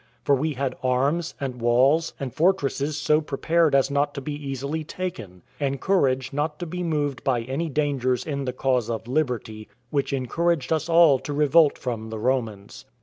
[0.23, 4.83] For we had arms, and walls, and fortresses so prepared as not to be easily
[4.83, 9.67] taken, and courage not to be moved by any dangers in the cause of liberty,
[9.91, 12.85] which encouraged us all to revolt from the Romans.